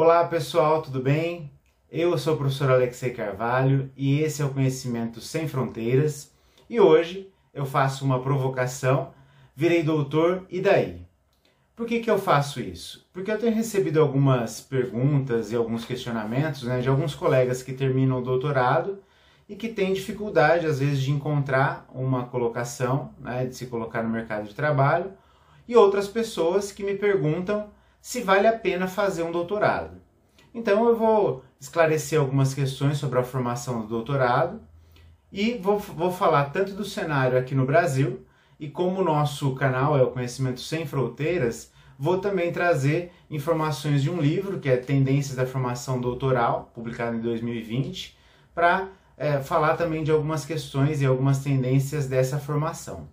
Olá 0.00 0.24
pessoal, 0.28 0.80
tudo 0.80 1.02
bem? 1.02 1.50
Eu 1.90 2.16
sou 2.18 2.34
o 2.34 2.36
professor 2.36 2.70
Alexei 2.70 3.10
Carvalho 3.10 3.90
e 3.96 4.20
esse 4.20 4.40
é 4.40 4.44
o 4.44 4.50
Conhecimento 4.50 5.20
Sem 5.20 5.48
Fronteiras 5.48 6.30
e 6.70 6.78
hoje 6.78 7.28
eu 7.52 7.66
faço 7.66 8.04
uma 8.04 8.22
provocação, 8.22 9.12
virei 9.56 9.82
doutor 9.82 10.46
e 10.48 10.60
daí? 10.60 11.04
Por 11.74 11.84
que, 11.84 11.98
que 11.98 12.08
eu 12.08 12.16
faço 12.16 12.60
isso? 12.60 13.08
Porque 13.12 13.28
eu 13.28 13.38
tenho 13.40 13.52
recebido 13.52 14.00
algumas 14.00 14.60
perguntas 14.60 15.50
e 15.50 15.56
alguns 15.56 15.84
questionamentos 15.84 16.62
né, 16.62 16.80
de 16.80 16.88
alguns 16.88 17.16
colegas 17.16 17.60
que 17.60 17.72
terminam 17.72 18.20
o 18.20 18.24
doutorado 18.24 19.00
e 19.48 19.56
que 19.56 19.66
têm 19.66 19.92
dificuldade 19.92 20.64
às 20.64 20.78
vezes 20.78 21.00
de 21.00 21.10
encontrar 21.10 21.88
uma 21.92 22.24
colocação, 22.26 23.10
né, 23.18 23.46
de 23.46 23.56
se 23.56 23.66
colocar 23.66 24.04
no 24.04 24.10
mercado 24.10 24.46
de 24.46 24.54
trabalho 24.54 25.10
e 25.66 25.74
outras 25.74 26.06
pessoas 26.06 26.70
que 26.70 26.84
me 26.84 26.94
perguntam 26.94 27.76
se 28.08 28.22
vale 28.22 28.46
a 28.46 28.56
pena 28.56 28.88
fazer 28.88 29.22
um 29.22 29.30
doutorado. 29.30 30.00
Então 30.54 30.88
eu 30.88 30.96
vou 30.96 31.44
esclarecer 31.60 32.18
algumas 32.18 32.54
questões 32.54 32.96
sobre 32.96 33.18
a 33.18 33.22
formação 33.22 33.82
do 33.82 33.86
doutorado 33.86 34.62
e 35.30 35.58
vou, 35.58 35.78
vou 35.78 36.10
falar 36.10 36.46
tanto 36.46 36.72
do 36.72 36.86
cenário 36.86 37.36
aqui 37.36 37.54
no 37.54 37.66
Brasil 37.66 38.24
e 38.58 38.66
como 38.66 39.02
o 39.02 39.04
nosso 39.04 39.54
canal 39.56 39.94
é 39.94 40.02
o 40.02 40.10
Conhecimento 40.10 40.58
Sem 40.58 40.86
Fronteiras, 40.86 41.70
vou 41.98 42.16
também 42.16 42.50
trazer 42.50 43.12
informações 43.28 44.02
de 44.02 44.08
um 44.08 44.22
livro 44.22 44.58
que 44.58 44.70
é 44.70 44.78
Tendências 44.78 45.36
da 45.36 45.44
Formação 45.44 46.00
Doutoral, 46.00 46.72
publicado 46.74 47.14
em 47.14 47.20
2020, 47.20 48.16
para 48.54 48.88
é, 49.18 49.42
falar 49.42 49.76
também 49.76 50.02
de 50.02 50.10
algumas 50.10 50.46
questões 50.46 51.02
e 51.02 51.04
algumas 51.04 51.40
tendências 51.40 52.06
dessa 52.06 52.38
formação. 52.38 53.06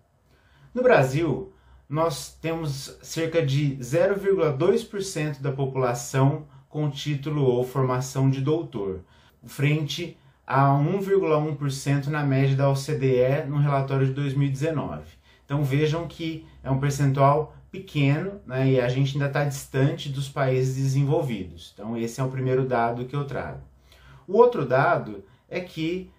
No 0.74 0.82
Brasil, 0.82 1.52
nós 1.88 2.38
temos 2.42 2.98
cerca 3.02 3.46
de 3.46 3.78
0,2% 3.78 5.42
da 5.42 5.52
população 5.52 6.48
com 6.68 6.90
título 6.90 7.44
ou 7.44 7.64
formação 7.64 8.30
de 8.30 8.42
doutor, 8.42 9.02
frente 9.46 10.18
a 10.46 10.70
1,1% 10.70 12.08
na 12.08 12.24
média 12.24 12.56
da 12.56 12.70
OCDE 12.70 13.48
no 13.48 13.58
relatório 13.58 14.08
de 14.08 14.14
2019. 14.14 15.04
Então 15.46 15.64
vejam 15.64 16.08
que 16.08 16.46
é 16.64 16.70
um 16.70 16.80
percentual 16.80 17.56
pequeno 17.72 18.42
né, 18.46 18.72
e 18.72 18.82
a 18.82 18.88
gente 18.88 19.14
ainda 19.14 19.28
está 19.28 19.44
distante 19.44 20.10
dos 20.10 20.28
países 20.28 20.76
desenvolvidos. 20.76 21.72
Então 21.74 21.98
esse 21.98 22.20
é 22.20 22.24
o 22.24 22.32
primeiro 22.32 22.66
dado 22.66 23.06
que 23.06 23.16
eu 23.16 23.26
trago. 23.26 23.62
O 24.28 24.38
outro 24.38 24.66
dado 24.66 25.24
é 25.48 25.60
que 25.60 26.10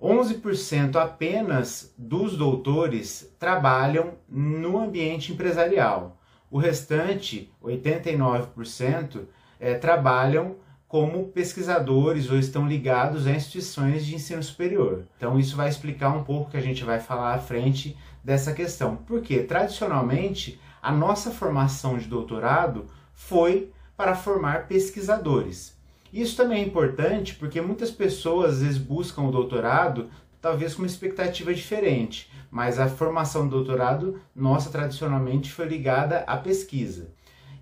11% 0.00 0.96
apenas 0.96 1.94
dos 1.96 2.36
doutores 2.36 3.34
trabalham 3.38 4.14
no 4.28 4.78
ambiente 4.78 5.32
empresarial. 5.32 6.18
O 6.50 6.58
restante, 6.58 7.52
89%, 7.62 9.26
é, 9.58 9.74
trabalham 9.74 10.56
como 10.86 11.28
pesquisadores 11.28 12.30
ou 12.30 12.38
estão 12.38 12.68
ligados 12.68 13.26
a 13.26 13.32
instituições 13.32 14.06
de 14.06 14.14
ensino 14.14 14.42
superior. 14.42 15.04
Então, 15.16 15.38
isso 15.38 15.56
vai 15.56 15.68
explicar 15.68 16.10
um 16.10 16.22
pouco 16.22 16.50
que 16.50 16.56
a 16.56 16.62
gente 16.62 16.84
vai 16.84 17.00
falar 17.00 17.34
à 17.34 17.38
frente 17.38 17.96
dessa 18.22 18.52
questão. 18.52 18.96
Porque, 18.96 19.40
tradicionalmente, 19.40 20.60
a 20.80 20.92
nossa 20.92 21.30
formação 21.30 21.98
de 21.98 22.06
doutorado 22.06 22.86
foi 23.12 23.72
para 23.96 24.14
formar 24.14 24.68
pesquisadores. 24.68 25.75
Isso 26.12 26.36
também 26.36 26.62
é 26.62 26.66
importante 26.66 27.34
porque 27.34 27.60
muitas 27.60 27.90
pessoas 27.90 28.54
às 28.54 28.62
vezes 28.62 28.78
buscam 28.78 29.22
o 29.22 29.32
doutorado 29.32 30.08
talvez 30.40 30.74
com 30.74 30.82
uma 30.82 30.86
expectativa 30.86 31.52
diferente, 31.52 32.30
mas 32.50 32.78
a 32.78 32.86
formação 32.86 33.48
do 33.48 33.56
doutorado 33.56 34.20
nossa 34.34 34.70
tradicionalmente 34.70 35.50
foi 35.50 35.66
ligada 35.66 36.20
à 36.20 36.36
pesquisa. 36.36 37.08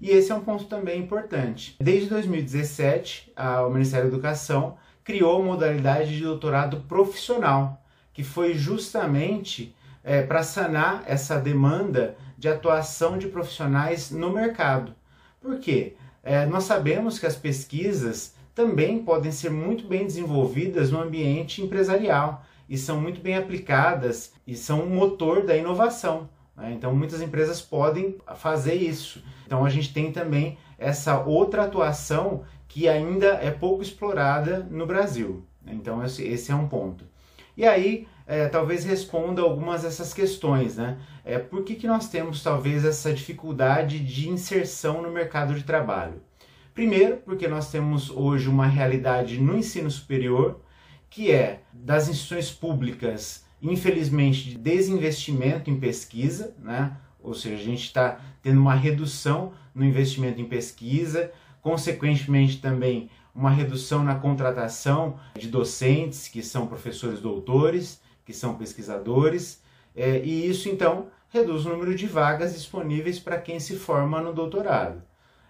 E 0.00 0.10
esse 0.10 0.30
é 0.30 0.34
um 0.34 0.40
ponto 0.40 0.64
também 0.66 1.00
importante. 1.00 1.76
Desde 1.80 2.10
2017, 2.10 3.32
a, 3.34 3.62
o 3.66 3.70
Ministério 3.70 4.10
da 4.10 4.14
Educação 4.14 4.76
criou 5.02 5.40
a 5.40 5.44
modalidade 5.44 6.14
de 6.14 6.22
doutorado 6.22 6.80
profissional, 6.88 7.82
que 8.12 8.22
foi 8.22 8.52
justamente 8.52 9.74
é, 10.02 10.22
para 10.22 10.42
sanar 10.42 11.04
essa 11.06 11.40
demanda 11.40 12.16
de 12.36 12.48
atuação 12.48 13.16
de 13.16 13.28
profissionais 13.28 14.10
no 14.10 14.30
mercado. 14.30 14.94
Por 15.40 15.58
quê? 15.58 15.96
É, 16.24 16.46
nós 16.46 16.64
sabemos 16.64 17.18
que 17.18 17.26
as 17.26 17.36
pesquisas 17.36 18.34
também 18.54 19.04
podem 19.04 19.30
ser 19.30 19.50
muito 19.50 19.86
bem 19.86 20.06
desenvolvidas 20.06 20.90
no 20.90 21.00
ambiente 21.00 21.60
empresarial 21.60 22.42
e 22.66 22.78
são 22.78 22.98
muito 22.98 23.20
bem 23.20 23.36
aplicadas 23.36 24.32
e 24.46 24.56
são 24.56 24.84
um 24.84 24.88
motor 24.88 25.44
da 25.44 25.54
inovação. 25.54 26.30
Né? 26.56 26.72
Então, 26.72 26.94
muitas 26.94 27.20
empresas 27.20 27.60
podem 27.60 28.16
fazer 28.36 28.74
isso. 28.74 29.22
Então, 29.44 29.66
a 29.66 29.68
gente 29.68 29.92
tem 29.92 30.12
também 30.12 30.56
essa 30.78 31.20
outra 31.20 31.64
atuação 31.64 32.44
que 32.66 32.88
ainda 32.88 33.26
é 33.34 33.50
pouco 33.50 33.82
explorada 33.82 34.66
no 34.70 34.86
Brasil. 34.86 35.44
Então, 35.66 36.02
esse 36.02 36.50
é 36.50 36.54
um 36.54 36.68
ponto. 36.68 37.04
E 37.56 37.66
aí, 37.66 38.08
é, 38.26 38.48
talvez 38.48 38.84
responda 38.84 39.42
algumas 39.42 39.82
dessas 39.82 40.14
questões, 40.14 40.76
né? 40.76 40.98
É, 41.24 41.38
por 41.38 41.62
que, 41.62 41.74
que 41.74 41.86
nós 41.86 42.08
temos 42.08 42.42
talvez 42.42 42.84
essa 42.84 43.12
dificuldade 43.12 43.98
de 43.98 44.28
inserção 44.28 45.02
no 45.02 45.10
mercado 45.10 45.54
de 45.54 45.62
trabalho? 45.62 46.22
Primeiro, 46.72 47.18
porque 47.18 47.46
nós 47.46 47.70
temos 47.70 48.10
hoje 48.10 48.48
uma 48.48 48.66
realidade 48.66 49.40
no 49.40 49.56
ensino 49.56 49.90
superior 49.90 50.60
que 51.08 51.30
é 51.30 51.60
das 51.72 52.08
instituições 52.08 52.50
públicas, 52.50 53.44
infelizmente, 53.62 54.50
de 54.50 54.58
desinvestimento 54.58 55.70
em 55.70 55.78
pesquisa, 55.78 56.52
né? 56.58 56.96
ou 57.22 57.32
seja, 57.32 57.62
a 57.62 57.64
gente 57.64 57.84
está 57.84 58.20
tendo 58.42 58.60
uma 58.60 58.74
redução 58.74 59.52
no 59.72 59.84
investimento 59.84 60.40
em 60.40 60.44
pesquisa, 60.44 61.30
consequentemente 61.62 62.60
também 62.60 63.08
uma 63.32 63.50
redução 63.50 64.02
na 64.02 64.16
contratação 64.16 65.18
de 65.38 65.46
docentes 65.46 66.26
que 66.26 66.42
são 66.42 66.66
professores 66.66 67.20
doutores, 67.20 68.00
que 68.24 68.32
são 68.32 68.56
pesquisadores, 68.56 69.62
é, 69.94 70.18
e 70.24 70.48
isso 70.48 70.68
então 70.68 71.08
reduz 71.28 71.66
o 71.66 71.70
número 71.70 71.94
de 71.94 72.06
vagas 72.06 72.54
disponíveis 72.54 73.18
para 73.18 73.38
quem 73.38 73.58
se 73.58 73.76
forma 73.76 74.20
no 74.20 74.32
doutorado. 74.32 75.02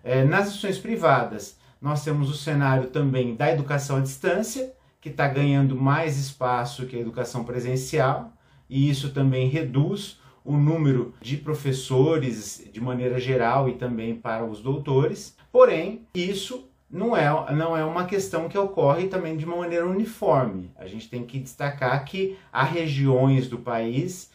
É, 0.02 0.24
nas 0.24 0.48
instituições 0.48 0.78
privadas, 0.78 1.58
nós 1.80 2.02
temos 2.02 2.30
o 2.30 2.34
cenário 2.34 2.88
também 2.88 3.34
da 3.34 3.50
educação 3.50 3.96
à 3.96 4.00
distância, 4.00 4.72
que 5.00 5.10
está 5.10 5.28
ganhando 5.28 5.76
mais 5.76 6.18
espaço 6.18 6.86
que 6.86 6.96
a 6.96 7.00
educação 7.00 7.44
presencial, 7.44 8.32
e 8.68 8.88
isso 8.88 9.12
também 9.12 9.48
reduz 9.48 10.18
o 10.44 10.56
número 10.56 11.14
de 11.20 11.36
professores 11.36 12.66
de 12.72 12.80
maneira 12.80 13.18
geral 13.18 13.68
e 13.68 13.74
também 13.74 14.14
para 14.14 14.44
os 14.44 14.60
doutores. 14.60 15.36
Porém, 15.52 16.06
isso 16.14 16.68
não 16.94 17.16
é, 17.16 17.52
não 17.52 17.76
é 17.76 17.84
uma 17.84 18.06
questão 18.06 18.48
que 18.48 18.56
ocorre 18.56 19.08
também 19.08 19.36
de 19.36 19.44
uma 19.44 19.56
maneira 19.56 19.86
uniforme. 19.86 20.70
A 20.76 20.86
gente 20.86 21.10
tem 21.10 21.24
que 21.24 21.38
destacar 21.38 22.04
que 22.04 22.38
há 22.52 22.62
regiões 22.62 23.48
do 23.48 23.58
país 23.58 24.30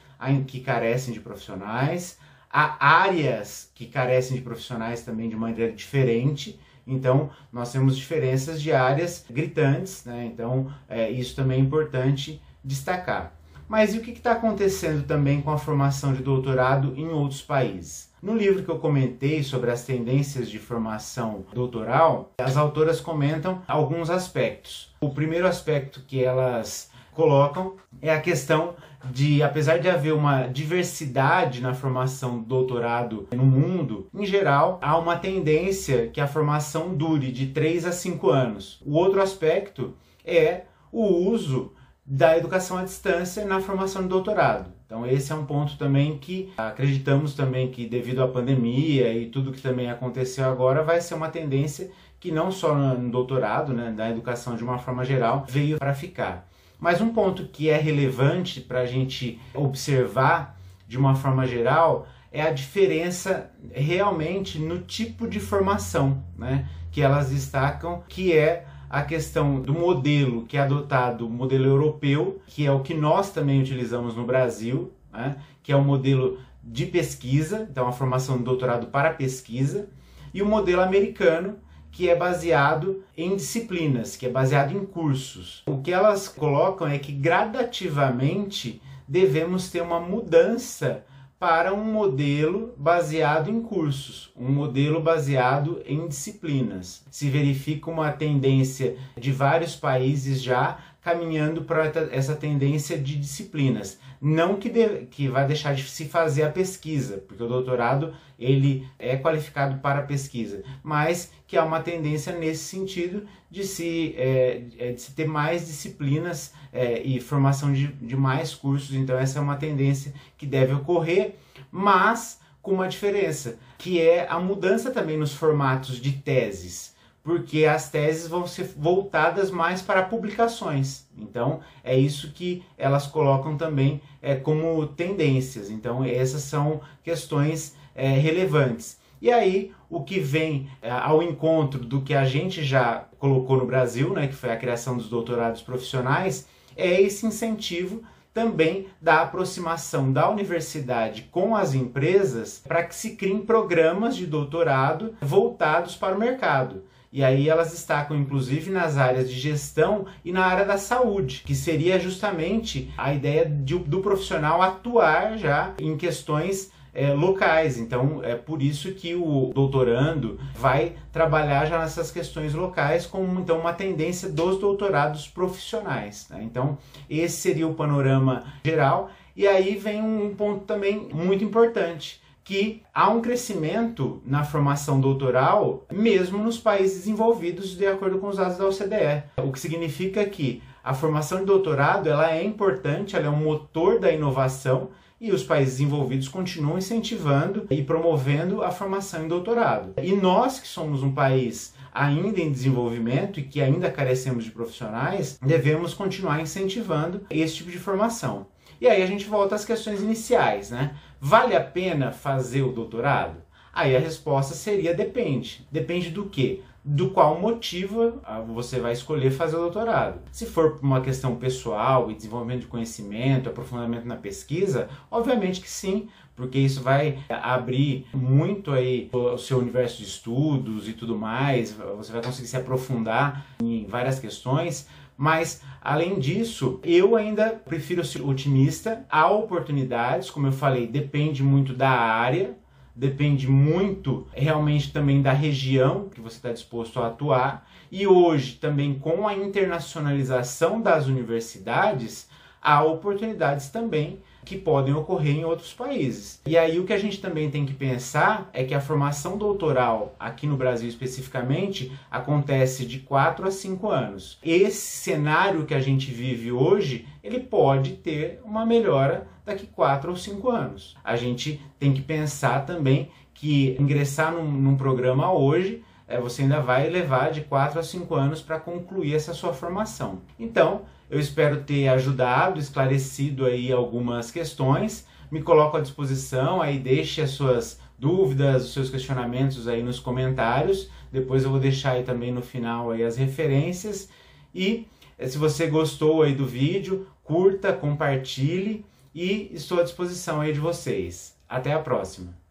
que 0.45 0.59
carecem 0.59 1.13
de 1.13 1.19
profissionais, 1.19 2.19
Há 2.51 2.83
áreas 3.03 3.69
que 3.75 3.85
carecem 3.85 4.35
de 4.35 4.41
profissionais 4.41 5.03
também 5.03 5.29
de 5.29 5.35
maneira 5.35 5.71
diferente. 5.71 6.59
Então, 6.85 7.29
nós 7.53 7.71
temos 7.71 7.95
diferenças 7.95 8.59
de 8.59 8.71
áreas 8.71 9.23
gritantes, 9.29 10.03
né? 10.03 10.25
Então, 10.25 10.73
é, 10.87 11.11
isso 11.11 11.35
também 11.35 11.59
é 11.59 11.61
importante 11.61 12.41
destacar. 12.63 13.38
Mas 13.69 13.93
e 13.93 13.99
o 13.99 14.01
que 14.01 14.09
está 14.09 14.31
acontecendo 14.31 15.05
também 15.05 15.41
com 15.41 15.51
a 15.51 15.57
formação 15.59 16.11
de 16.11 16.23
doutorado 16.23 16.91
em 16.97 17.07
outros 17.07 17.43
países? 17.43 18.09
No 18.19 18.35
livro 18.35 18.63
que 18.63 18.71
eu 18.71 18.79
comentei 18.79 19.43
sobre 19.43 19.69
as 19.69 19.85
tendências 19.85 20.49
de 20.49 20.57
formação 20.57 21.45
doutoral, 21.53 22.31
as 22.39 22.57
autoras 22.57 22.99
comentam 22.99 23.61
alguns 23.67 24.09
aspectos. 24.09 24.91
O 24.99 25.11
primeiro 25.11 25.45
aspecto 25.45 26.01
que 26.07 26.23
elas 26.23 26.89
colocam 27.13 27.75
é 28.01 28.11
a 28.11 28.19
questão 28.19 28.73
de, 29.11 29.43
apesar 29.43 29.77
de 29.77 29.87
haver 29.87 30.13
uma 30.13 30.47
diversidade 30.47 31.61
na 31.61 31.75
formação 31.75 32.39
do 32.39 32.45
doutorado 32.45 33.27
no 33.31 33.45
mundo, 33.45 34.07
em 34.11 34.25
geral, 34.25 34.79
há 34.81 34.97
uma 34.97 35.15
tendência 35.15 36.07
que 36.07 36.19
a 36.19 36.27
formação 36.27 36.95
dure 36.95 37.31
de 37.31 37.47
3 37.47 37.85
a 37.85 37.91
5 37.91 38.29
anos. 38.31 38.81
O 38.83 38.95
outro 38.95 39.21
aspecto 39.21 39.93
é 40.25 40.63
o 40.91 41.05
uso 41.05 41.73
da 42.09 42.35
educação 42.35 42.75
à 42.75 42.83
distância 42.83 43.45
na 43.45 43.61
formação 43.61 44.01
do 44.01 44.07
doutorado. 44.07 44.71
Então 44.87 45.05
esse 45.05 45.31
é 45.31 45.35
um 45.35 45.45
ponto 45.45 45.77
também 45.77 46.17
que 46.17 46.51
acreditamos 46.57 47.35
também 47.35 47.69
que 47.69 47.85
devido 47.85 48.23
à 48.23 48.27
pandemia 48.27 49.13
e 49.13 49.27
tudo 49.27 49.51
que 49.51 49.61
também 49.61 49.91
aconteceu 49.91 50.49
agora 50.49 50.81
vai 50.81 50.99
ser 50.99 51.13
uma 51.13 51.29
tendência 51.29 51.91
que 52.19 52.31
não 52.31 52.51
só 52.51 52.73
no 52.73 53.11
doutorado, 53.11 53.71
né, 53.73 53.93
da 53.95 54.09
educação 54.09 54.55
de 54.55 54.63
uma 54.63 54.79
forma 54.79 55.05
geral, 55.05 55.45
veio 55.47 55.77
para 55.77 55.93
ficar. 55.93 56.49
Mas 56.79 56.99
um 56.99 57.13
ponto 57.13 57.45
que 57.45 57.69
é 57.69 57.77
relevante 57.77 58.59
para 58.59 58.79
a 58.79 58.85
gente 58.87 59.39
observar 59.53 60.57
de 60.87 60.97
uma 60.97 61.13
forma 61.13 61.45
geral 61.45 62.07
é 62.31 62.41
a 62.41 62.51
diferença 62.51 63.51
realmente 63.71 64.57
no 64.57 64.79
tipo 64.79 65.27
de 65.27 65.39
formação, 65.39 66.23
né? 66.37 66.67
Que 66.91 67.01
elas 67.01 67.29
destacam, 67.29 68.03
que 68.07 68.33
é 68.35 68.65
a 68.89 69.03
questão 69.03 69.61
do 69.61 69.73
modelo 69.73 70.45
que 70.45 70.57
é 70.57 70.61
adotado, 70.61 71.27
o 71.27 71.29
modelo 71.29 71.65
europeu, 71.65 72.41
que 72.47 72.65
é 72.65 72.71
o 72.71 72.79
que 72.79 72.93
nós 72.93 73.31
também 73.31 73.61
utilizamos 73.61 74.15
no 74.15 74.25
Brasil, 74.25 74.91
né? 75.13 75.37
que 75.61 75.71
é 75.71 75.75
o 75.75 75.83
modelo 75.83 76.39
de 76.63 76.85
pesquisa, 76.87 77.67
então 77.69 77.87
a 77.87 77.91
formação 77.91 78.37
de 78.37 78.43
doutorado 78.43 78.87
para 78.87 79.13
pesquisa, 79.13 79.87
e 80.33 80.41
o 80.41 80.45
modelo 80.45 80.81
americano, 80.81 81.57
que 81.91 82.09
é 82.09 82.15
baseado 82.15 83.03
em 83.15 83.35
disciplinas, 83.35 84.15
que 84.15 84.25
é 84.25 84.29
baseado 84.29 84.75
em 84.75 84.85
cursos. 84.85 85.63
O 85.67 85.81
que 85.81 85.91
elas 85.91 86.27
colocam 86.27 86.87
é 86.87 86.97
que 86.97 87.11
gradativamente 87.11 88.81
devemos 89.07 89.69
ter 89.69 89.81
uma 89.81 89.99
mudança 89.99 91.03
para 91.39 91.73
um 91.73 91.85
modelo 91.85 92.73
baseado 92.75 93.49
em 93.49 93.61
cursos, 93.61 94.29
um 94.35 94.51
modelo 94.51 95.01
baseado 95.01 95.81
em 95.85 96.05
disciplinas. 96.05 97.05
Se 97.09 97.29
verifica 97.29 97.89
uma 97.89 98.11
tendência 98.11 98.97
de 99.17 99.31
vários 99.31 99.73
países 99.73 100.43
já 100.43 100.79
caminhando 101.09 101.63
para 101.63 101.85
essa 102.11 102.35
tendência 102.35 102.97
de 102.97 103.15
disciplinas. 103.15 103.99
Não 104.21 104.57
que, 104.57 104.69
de, 104.69 105.05
que 105.05 105.27
vai 105.27 105.47
deixar 105.47 105.73
de 105.73 105.83
se 105.83 106.05
fazer 106.05 106.43
a 106.43 106.49
pesquisa, 106.49 107.23
porque 107.27 107.41
o 107.41 107.47
doutorado 107.47 108.13
ele 108.37 108.87
é 108.99 109.17
qualificado 109.17 109.79
para 109.79 109.99
a 109.99 110.03
pesquisa, 110.03 110.63
mas 110.83 111.31
que 111.47 111.57
há 111.57 111.63
uma 111.63 111.79
tendência 111.79 112.37
nesse 112.37 112.65
sentido 112.65 113.25
de 113.49 113.63
se, 113.63 114.13
é, 114.17 114.63
é, 114.77 114.91
de 114.91 115.01
se 115.01 115.13
ter 115.13 115.27
mais 115.27 115.65
disciplinas 115.65 116.53
é, 116.71 117.01
e 117.01 117.19
formação 117.19 117.73
de, 117.73 117.87
de 117.87 118.15
mais 118.15 118.53
cursos. 118.53 118.93
Então 118.95 119.17
essa 119.17 119.39
é 119.39 119.41
uma 119.41 119.55
tendência 119.55 120.13
que 120.37 120.45
deve 120.45 120.73
ocorrer, 120.73 121.35
mas 121.71 122.39
com 122.61 122.73
uma 122.73 122.87
diferença, 122.87 123.57
que 123.77 123.99
é 123.99 124.27
a 124.29 124.39
mudança 124.39 124.91
também 124.91 125.17
nos 125.17 125.33
formatos 125.33 125.99
de 125.99 126.11
teses 126.11 126.98
porque 127.29 127.65
as 127.65 127.91
teses 127.91 128.27
vão 128.27 128.47
ser 128.47 128.73
voltadas 128.75 129.51
mais 129.51 129.83
para 129.83 130.01
publicações. 130.01 131.05
Então, 131.15 131.59
é 131.83 131.95
isso 131.95 132.31
que 132.31 132.63
elas 132.75 133.05
colocam 133.05 133.55
também 133.55 134.01
é, 134.19 134.33
como 134.33 134.87
tendências. 134.87 135.69
Então, 135.69 136.03
essas 136.03 136.41
são 136.41 136.81
questões 137.03 137.75
é, 137.93 138.07
relevantes. 138.07 138.97
E 139.21 139.31
aí, 139.31 139.71
o 139.87 140.01
que 140.03 140.19
vem 140.19 140.71
é, 140.81 140.89
ao 140.89 141.21
encontro 141.21 141.85
do 141.85 142.01
que 142.01 142.15
a 142.15 142.25
gente 142.25 142.63
já 142.63 143.05
colocou 143.19 143.57
no 143.57 143.67
Brasil, 143.67 144.11
né, 144.11 144.25
que 144.25 144.33
foi 144.33 144.49
a 144.49 144.57
criação 144.57 144.97
dos 144.97 145.07
doutorados 145.07 145.61
profissionais, 145.61 146.47
é 146.75 146.99
esse 146.99 147.27
incentivo 147.27 148.01
também 148.33 148.87
da 148.99 149.21
aproximação 149.21 150.11
da 150.11 150.27
universidade 150.27 151.29
com 151.29 151.55
as 151.55 151.75
empresas 151.75 152.59
para 152.67 152.81
que 152.81 152.95
se 152.95 153.15
criem 153.15 153.45
programas 153.45 154.15
de 154.15 154.25
doutorado 154.25 155.13
voltados 155.21 155.95
para 155.95 156.15
o 156.15 156.19
mercado. 156.19 156.89
E 157.11 157.23
aí 157.23 157.49
elas 157.49 157.71
destacam 157.71 158.15
inclusive 158.15 158.69
nas 158.69 158.97
áreas 158.97 159.29
de 159.29 159.39
gestão 159.39 160.05
e 160.23 160.31
na 160.31 160.45
área 160.45 160.65
da 160.65 160.77
saúde, 160.77 161.41
que 161.45 161.55
seria 161.55 161.99
justamente 161.99 162.91
a 162.97 163.13
ideia 163.13 163.45
de, 163.45 163.77
do 163.79 163.99
profissional 163.99 164.61
atuar 164.61 165.37
já 165.37 165.73
em 165.79 165.97
questões 165.97 166.71
é, 166.93 167.13
locais. 167.13 167.77
Então 167.77 168.21
é 168.23 168.35
por 168.35 168.61
isso 168.61 168.91
que 168.93 169.15
o 169.15 169.51
doutorando 169.53 170.39
vai 170.55 170.95
trabalhar 171.11 171.65
já 171.65 171.79
nessas 171.79 172.11
questões 172.11 172.53
locais 172.53 173.05
como 173.05 173.39
então 173.39 173.59
uma 173.59 173.73
tendência 173.73 174.29
dos 174.29 174.59
doutorados 174.59 175.27
profissionais. 175.27 176.27
Né? 176.29 176.43
Então 176.43 176.77
esse 177.09 177.37
seria 177.37 177.67
o 177.67 177.73
panorama 177.73 178.43
geral. 178.63 179.09
E 179.35 179.47
aí 179.47 179.75
vem 179.75 180.01
um 180.01 180.35
ponto 180.35 180.65
também 180.65 181.07
muito 181.13 181.43
importante 181.43 182.21
que 182.49 182.81
há 182.91 183.07
um 183.11 183.21
crescimento 183.21 184.23
na 184.25 184.43
formação 184.43 184.99
doutoral, 184.99 185.85
mesmo 185.91 186.39
nos 186.39 186.57
países 186.57 186.97
desenvolvidos, 186.97 187.77
de 187.77 187.85
acordo 187.85 188.17
com 188.17 188.27
os 188.27 188.37
dados 188.37 188.57
da 188.57 188.65
OCDE. 188.65 189.23
O 189.37 189.51
que 189.51 189.59
significa 189.59 190.25
que 190.25 190.63
a 190.83 190.95
formação 190.95 191.41
de 191.41 191.45
doutorado 191.45 192.09
ela 192.09 192.33
é 192.33 192.43
importante, 192.43 193.15
ela 193.15 193.27
é 193.27 193.29
um 193.29 193.35
motor 193.35 193.99
da 193.99 194.11
inovação 194.11 194.89
e 195.21 195.31
os 195.31 195.43
países 195.43 195.77
desenvolvidos 195.77 196.27
continuam 196.27 196.79
incentivando 196.79 197.67
e 197.69 197.83
promovendo 197.83 198.63
a 198.63 198.71
formação 198.71 199.25
em 199.25 199.27
doutorado. 199.27 199.93
E 200.01 200.13
nós, 200.13 200.59
que 200.59 200.67
somos 200.67 201.03
um 201.03 201.11
país 201.11 201.75
ainda 201.93 202.41
em 202.41 202.51
desenvolvimento 202.51 203.39
e 203.39 203.43
que 203.43 203.61
ainda 203.61 203.91
carecemos 203.91 204.43
de 204.43 204.49
profissionais, 204.49 205.37
devemos 205.39 205.93
continuar 205.93 206.41
incentivando 206.41 207.21
esse 207.29 207.57
tipo 207.57 207.69
de 207.69 207.77
formação. 207.77 208.47
E 208.81 208.87
aí 208.87 209.03
a 209.03 209.05
gente 209.05 209.25
volta 209.25 209.55
às 209.55 209.65
questões 209.65 210.01
iniciais, 210.01 210.71
né? 210.71 210.95
Vale 211.21 211.55
a 211.55 211.63
pena 211.63 212.11
fazer 212.11 212.61
o 212.61 212.71
doutorado? 212.71 213.41
Aí 213.73 213.95
a 213.95 213.99
resposta 213.99 214.55
seria 214.55 214.93
depende. 214.93 215.67
Depende 215.71 216.09
do 216.09 216.25
quê? 216.25 216.61
Do 216.83 217.11
qual 217.11 217.39
motivo 217.39 218.19
ah, 218.23 218.39
você 218.39 218.79
vai 218.79 218.93
escolher 218.93 219.29
fazer 219.31 219.57
o 219.57 219.61
doutorado. 219.61 220.21
Se 220.31 220.45
for 220.45 220.71
por 220.71 220.83
uma 220.83 221.01
questão 221.01 221.35
pessoal 221.35 222.09
e 222.09 222.15
desenvolvimento 222.15 222.61
de 222.61 222.67
conhecimento, 222.67 223.49
aprofundamento 223.49 224.05
na 224.05 224.15
pesquisa, 224.15 224.89
obviamente 225.11 225.59
que 225.59 225.69
sim, 225.69 226.07
porque 226.39 226.57
isso 226.57 226.81
vai 226.81 227.19
abrir 227.27 228.07
muito 228.13 228.71
aí 228.71 229.09
o 229.11 229.37
seu 229.37 229.59
universo 229.59 229.97
de 229.97 230.05
estudos 230.05 230.87
e 230.87 230.93
tudo 230.93 231.17
mais, 231.17 231.73
você 231.97 232.13
vai 232.13 232.23
conseguir 232.23 232.47
se 232.47 232.55
aprofundar 232.55 233.45
em 233.61 233.85
várias 233.85 234.19
questões, 234.19 234.87
mas, 235.17 235.61
além 235.81 236.17
disso, 236.17 236.79
eu 236.81 237.17
ainda 237.17 237.49
prefiro 237.49 238.05
ser 238.05 238.21
otimista. 238.21 239.05
Há 239.09 239.29
oportunidades, 239.29 240.29
como 240.29 240.47
eu 240.47 240.53
falei, 240.53 240.87
depende 240.87 241.43
muito 241.43 241.73
da 241.73 241.89
área, 241.89 242.57
depende 242.95 243.45
muito 243.45 244.25
realmente 244.31 244.93
também 244.93 245.21
da 245.21 245.33
região 245.33 246.07
que 246.07 246.21
você 246.21 246.37
está 246.37 246.53
disposto 246.53 247.01
a 247.01 247.07
atuar. 247.07 247.67
E 247.91 248.07
hoje, 248.07 248.53
também 248.53 248.97
com 248.97 249.27
a 249.27 249.35
internacionalização 249.35 250.81
das 250.81 251.07
universidades, 251.07 252.29
há 252.61 252.83
oportunidades 252.83 253.69
também 253.69 254.19
que 254.45 254.57
podem 254.57 254.93
ocorrer 254.93 255.35
em 255.35 255.45
outros 255.45 255.73
países. 255.73 256.41
E 256.45 256.57
aí 256.57 256.79
o 256.79 256.85
que 256.85 256.93
a 256.93 256.97
gente 256.97 257.21
também 257.21 257.51
tem 257.51 257.65
que 257.65 257.73
pensar 257.73 258.49
é 258.51 258.63
que 258.63 258.73
a 258.73 258.81
formação 258.81 259.37
doutoral, 259.37 260.15
aqui 260.19 260.47
no 260.47 260.57
Brasil 260.57 260.89
especificamente, 260.89 261.91
acontece 262.09 262.85
de 262.85 262.99
4 262.99 263.47
a 263.47 263.51
5 263.51 263.89
anos. 263.89 264.39
Esse 264.43 264.97
cenário 264.97 265.65
que 265.65 265.73
a 265.73 265.79
gente 265.79 266.09
vive 266.09 266.51
hoje, 266.51 267.07
ele 267.23 267.39
pode 267.39 267.97
ter 267.97 268.41
uma 268.43 268.65
melhora 268.65 269.27
daqui 269.45 269.67
4 269.67 270.09
ou 270.09 270.17
5 270.17 270.49
anos. 270.49 270.97
A 271.03 271.15
gente 271.15 271.61
tem 271.77 271.93
que 271.93 272.01
pensar 272.01 272.65
também 272.65 273.11
que 273.33 273.77
ingressar 273.79 274.33
num, 274.33 274.49
num 274.51 274.75
programa 274.75 275.31
hoje 275.31 275.83
é, 276.09 276.19
você 276.19 276.41
ainda 276.41 276.59
vai 276.59 276.89
levar 276.89 277.31
de 277.31 277.41
4 277.41 277.79
a 277.79 277.83
5 277.83 278.15
anos 278.15 278.41
para 278.41 278.59
concluir 278.59 279.13
essa 279.13 279.31
sua 279.31 279.53
formação. 279.53 280.21
Então, 280.39 280.81
eu 281.09 281.19
espero 281.19 281.63
ter 281.63 281.87
ajudado, 281.87 282.59
esclarecido 282.59 283.45
aí 283.45 283.71
algumas 283.71 284.31
questões. 284.31 285.07
Me 285.31 285.41
coloco 285.41 285.77
à 285.77 285.81
disposição, 285.81 286.61
aí 286.61 286.79
deixe 286.79 287.21
as 287.21 287.31
suas 287.31 287.79
dúvidas, 287.97 288.65
os 288.65 288.73
seus 288.73 288.89
questionamentos 288.89 289.67
aí 289.67 289.83
nos 289.83 289.99
comentários. 289.99 290.89
Depois 291.11 291.43
eu 291.43 291.51
vou 291.51 291.59
deixar 291.59 291.91
aí 291.91 292.03
também 292.03 292.31
no 292.31 292.41
final 292.41 292.91
aí 292.91 293.03
as 293.03 293.17
referências. 293.17 294.09
E 294.53 294.87
eh, 295.17 295.27
se 295.27 295.37
você 295.37 295.67
gostou 295.67 296.21
aí 296.21 296.33
do 296.33 296.45
vídeo, 296.45 297.07
curta, 297.23 297.73
compartilhe 297.73 298.85
e 299.13 299.51
estou 299.53 299.79
à 299.79 299.83
disposição 299.83 300.41
aí 300.41 300.53
de 300.53 300.59
vocês. 300.59 301.35
Até 301.47 301.73
a 301.73 301.79
próxima! 301.79 302.48